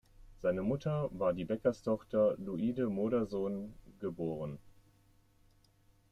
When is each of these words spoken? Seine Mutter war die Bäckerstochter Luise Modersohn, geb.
Seine 0.41 0.63
Mutter 0.63 1.11
war 1.13 1.31
die 1.31 1.45
Bäckerstochter 1.45 2.33
Luise 2.39 2.89
Modersohn, 2.89 3.71
geb. 3.99 4.17